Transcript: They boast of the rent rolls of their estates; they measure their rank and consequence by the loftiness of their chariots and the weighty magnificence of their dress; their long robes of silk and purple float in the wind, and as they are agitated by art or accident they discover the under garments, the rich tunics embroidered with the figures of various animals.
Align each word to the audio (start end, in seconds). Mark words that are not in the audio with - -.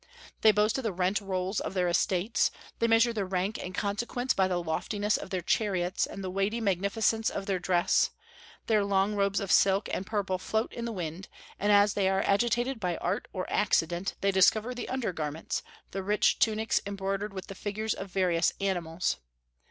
They 0.41 0.51
boast 0.51 0.79
of 0.79 0.83
the 0.83 0.91
rent 0.91 1.21
rolls 1.21 1.59
of 1.59 1.75
their 1.75 1.87
estates; 1.87 2.49
they 2.79 2.87
measure 2.87 3.13
their 3.13 3.27
rank 3.27 3.59
and 3.63 3.75
consequence 3.75 4.33
by 4.33 4.47
the 4.47 4.57
loftiness 4.57 5.15
of 5.15 5.29
their 5.29 5.43
chariots 5.43 6.07
and 6.07 6.23
the 6.23 6.31
weighty 6.31 6.59
magnificence 6.59 7.29
of 7.29 7.45
their 7.45 7.59
dress; 7.59 8.09
their 8.65 8.83
long 8.83 9.13
robes 9.13 9.39
of 9.39 9.51
silk 9.51 9.87
and 9.93 10.07
purple 10.07 10.39
float 10.39 10.73
in 10.73 10.85
the 10.85 10.91
wind, 10.91 11.27
and 11.59 11.71
as 11.71 11.93
they 11.93 12.09
are 12.09 12.23
agitated 12.25 12.79
by 12.79 12.97
art 12.97 13.27
or 13.31 13.47
accident 13.47 14.15
they 14.21 14.31
discover 14.31 14.73
the 14.73 14.89
under 14.89 15.13
garments, 15.13 15.61
the 15.91 16.01
rich 16.01 16.39
tunics 16.39 16.81
embroidered 16.87 17.31
with 17.31 17.45
the 17.45 17.53
figures 17.53 17.93
of 17.93 18.09
various 18.09 18.53
animals. 18.59 19.17